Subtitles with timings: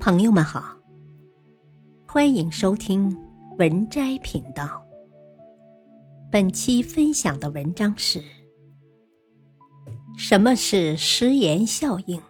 [0.00, 0.78] 朋友们好，
[2.06, 3.14] 欢迎收听
[3.58, 4.86] 文摘频道。
[6.30, 8.22] 本期分享的文章是：
[10.16, 12.22] 什么是食盐效应？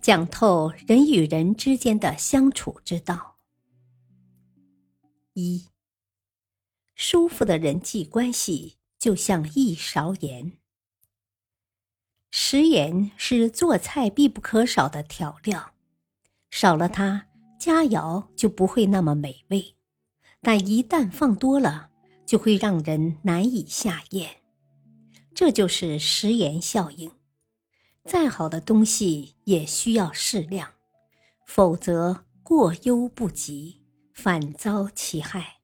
[0.00, 3.36] 讲透人与人之间的相处之道。
[5.34, 5.68] 一，
[6.96, 10.58] 舒服的人际关系就像一勺盐。
[12.32, 15.74] 食盐是做菜必不可少的调料。
[16.50, 17.26] 少了它，
[17.58, 19.76] 佳肴就不会那么美味；
[20.42, 21.90] 但一旦放多了，
[22.26, 24.28] 就会让人难以下咽。
[25.34, 27.10] 这就是食盐效应。
[28.04, 30.68] 再好的东西也需要适量，
[31.46, 33.80] 否则过犹不及，
[34.12, 35.60] 反遭其害。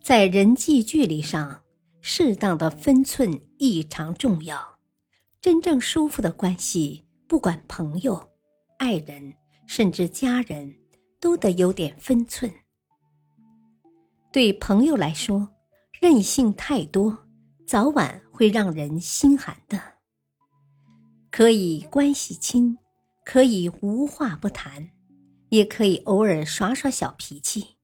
[0.00, 1.62] 在人际距离上，
[2.00, 4.78] 适当的分寸异常重要。
[5.40, 8.30] 真正舒服的关系，不管朋友。
[8.78, 9.34] 爱人
[9.66, 10.74] 甚至家人，
[11.20, 12.50] 都得有点分寸。
[14.32, 15.48] 对朋友来说，
[16.00, 17.26] 任性太多，
[17.66, 19.80] 早晚会让人心寒的。
[21.30, 22.78] 可以关系亲，
[23.24, 24.90] 可以无话不谈，
[25.48, 27.76] 也可以偶尔耍耍小脾气，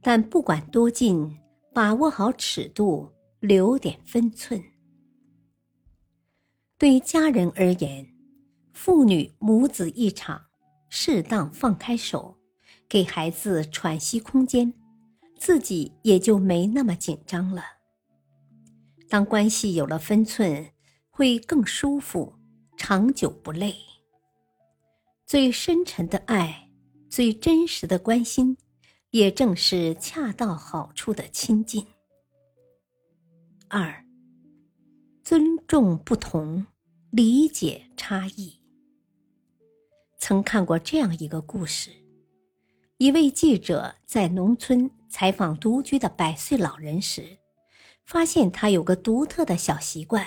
[0.00, 1.38] 但不管多近，
[1.74, 4.62] 把握好尺度，留点分寸。
[6.78, 8.15] 对家人而言。
[8.76, 10.48] 父女母子一场，
[10.90, 12.36] 适当放开手，
[12.86, 14.74] 给孩子喘息空间，
[15.38, 17.64] 自己也就没那么紧张了。
[19.08, 20.72] 当关系有了分寸，
[21.08, 22.34] 会更舒服，
[22.76, 23.74] 长久不累。
[25.24, 26.68] 最深沉的爱，
[27.08, 28.58] 最真实的关心，
[29.10, 31.86] 也正是恰到好处的亲近。
[33.68, 34.04] 二，
[35.24, 36.66] 尊重不同，
[37.10, 38.55] 理解差异。
[40.18, 41.90] 曾看过这样一个故事：
[42.96, 47.38] 一位记者在农村采访独居的百岁老人时，
[48.04, 50.26] 发现他有个独特的小习惯，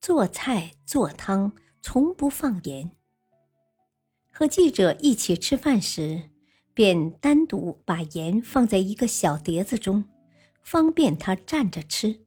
[0.00, 2.90] 做菜做汤从不放盐。
[4.30, 6.30] 和记者一起吃饭时，
[6.72, 10.04] 便单独把盐放在一个小碟子中，
[10.62, 12.20] 方便他蘸着吃。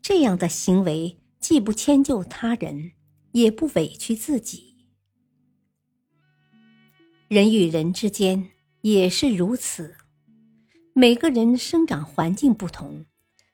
[0.00, 2.92] 这样的行为既不迁就他人，
[3.32, 4.67] 也不委屈自己。
[7.28, 9.94] 人与人之间也是如此，
[10.94, 13.04] 每个人生长环境不同，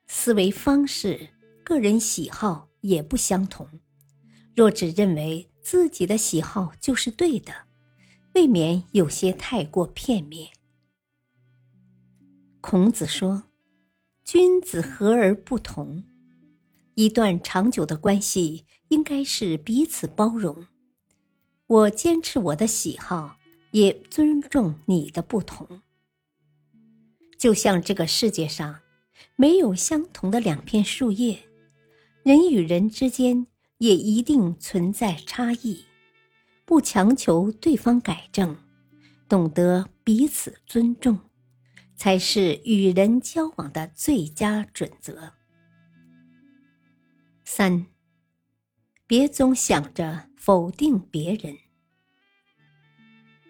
[0.07, 1.31] 思维方式、
[1.65, 3.69] 个人喜好也不相同。
[4.55, 7.53] 若只认为自己的喜好就是对的，
[8.35, 10.51] 未免有些太过片面。
[12.61, 13.43] 孔子说
[14.25, 16.05] ：“君子和而不同。”
[16.95, 20.69] 一段长久的关系应该是彼此包容。
[21.67, 23.39] 我坚持我的喜好。
[23.75, 25.83] 也尊重你的不同，
[27.37, 28.83] 就像这个世界上
[29.35, 31.41] 没有相同的两片树叶，
[32.23, 33.49] 人与人之间
[33.79, 35.87] 也一定存在差异，
[36.65, 38.57] 不强求对方改正，
[39.29, 41.19] 懂得彼此尊重，
[41.97, 45.33] 才是与人交往的最佳准则。
[47.45, 47.87] 三，
[49.09, 51.59] 别总想着否定别人。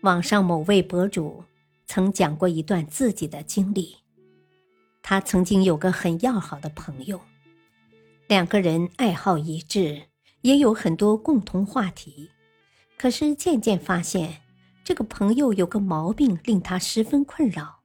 [0.05, 1.43] 网上某位博主
[1.87, 3.97] 曾讲过一段自己的经历。
[5.03, 7.19] 他曾经有个很要好的朋友，
[8.29, 10.03] 两个人爱好一致，
[10.43, 12.29] 也有很多共同话题。
[12.99, 14.43] 可是渐渐发现，
[14.85, 17.81] 这个朋友有个毛病令他十分困扰，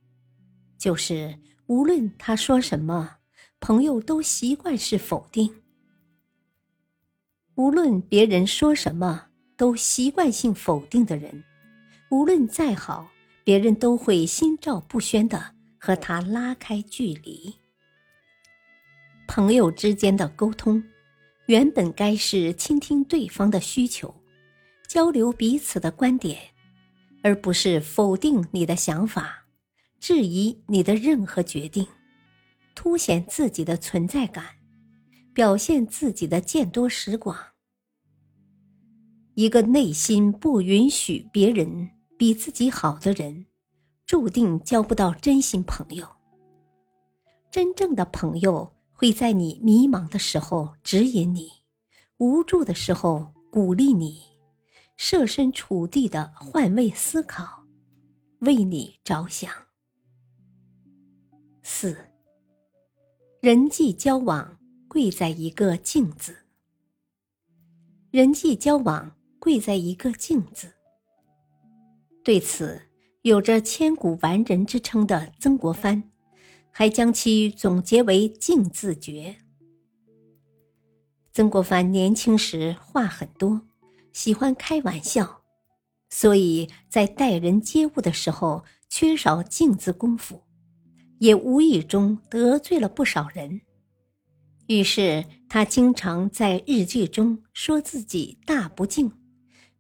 [0.78, 3.16] 就是无论他说什么，
[3.62, 5.48] 朋友都习惯是否定；
[7.56, 11.46] 无论别人说什么，都习惯性否定的人。
[12.10, 13.12] 无论再好，
[13.44, 17.56] 别人都会心照不宣的和他拉开距离。
[19.28, 20.84] 朋友之间的沟通，
[21.46, 24.24] 原本该是倾听对方的需求，
[24.88, 26.40] 交流彼此的观点，
[27.22, 29.46] 而不是否定你的想法，
[30.00, 31.86] 质疑你的任何决定，
[32.74, 34.44] 凸显自己的存在感，
[35.32, 37.38] 表现自己的见多识广。
[39.36, 41.92] 一个内心不允许别人。
[42.20, 43.46] 比自己好的人，
[44.06, 46.06] 注定交不到真心朋友。
[47.50, 51.50] 真正的朋友会在你迷茫的时候指引你，
[52.18, 54.22] 无助的时候鼓励你，
[54.98, 57.64] 设身处地的换位思考，
[58.40, 59.50] 为你着想。
[61.64, 61.98] 四，
[63.40, 66.36] 人际交往贵在一个“静”字。
[68.12, 70.74] 人际交往贵在一个“静”字。
[72.24, 72.82] 对此，
[73.22, 76.04] 有着千古完人之称的曾国藩，
[76.72, 79.38] 还将其总结为“静字诀”。
[81.32, 83.62] 曾国藩年轻时话很多，
[84.12, 85.42] 喜欢开玩笑，
[86.10, 90.44] 所以在待人接物的时候缺少静字功夫，
[91.20, 93.62] 也无意中得罪了不少人。
[94.68, 99.12] 于是他经常在日记中说自己大不敬，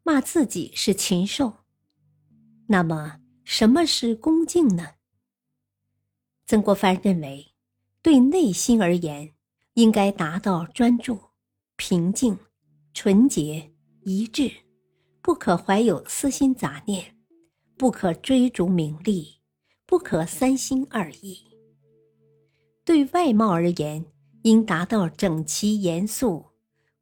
[0.03, 1.53] 骂自己是禽兽。
[2.71, 4.89] 那么，什么是恭敬呢？
[6.45, 7.48] 曾国藩认为，
[8.04, 9.33] 对内心而言，
[9.74, 11.19] 应该达到专注。
[11.77, 12.38] 平静、
[12.94, 13.71] 纯洁、
[14.01, 14.51] 一致，
[15.24, 17.18] 不可怀有私心杂念，
[17.75, 19.39] 不可追逐名利，
[19.88, 21.39] 不可三心二意。
[22.86, 24.06] 对外貌而言，
[24.44, 26.45] 应达到整齐严肃，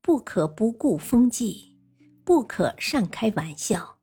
[0.01, 1.75] 不可不顾风纪，
[2.23, 3.96] 不可善开玩笑，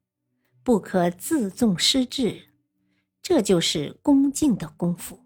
[0.65, 2.49] 不可自纵失志。
[3.23, 5.21] 这就是恭敬的功夫。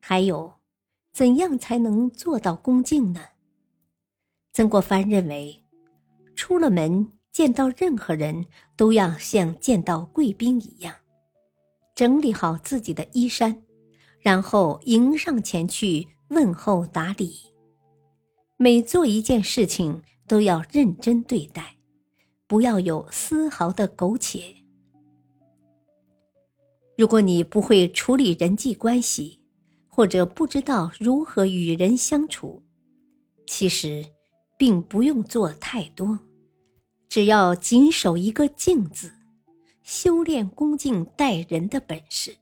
[0.00, 0.52] 还有，
[1.12, 3.20] 怎样才能做到恭敬呢？
[4.52, 5.64] 曾国藩认为，
[6.34, 8.46] 出了门见到任何人
[8.76, 10.94] 都要像见到贵宾一样，
[11.94, 13.62] 整理好自己的衣衫，
[14.20, 17.36] 然后迎上前去问候打理。
[18.56, 21.75] 每做一件事情都要认真对待，
[22.46, 24.54] 不要有丝毫的苟且。
[26.96, 29.40] 如果你不会处理人际关系，
[29.88, 32.62] 或者不知道如何与人相处，
[33.46, 34.04] 其实。
[34.58, 36.18] 并不用做太多，
[37.10, 39.12] 只要谨守一个“敬”字，
[39.82, 42.34] 修炼恭敬待人的本事。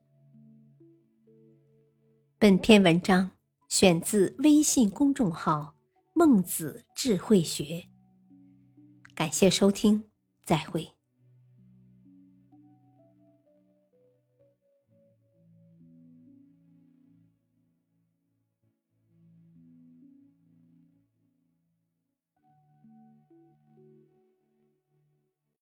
[2.38, 3.28] 本篇文章
[3.68, 5.74] 选自微信公众号
[6.14, 7.84] “孟子智慧学”，
[9.14, 10.04] 感谢收听，
[10.44, 10.93] 再会。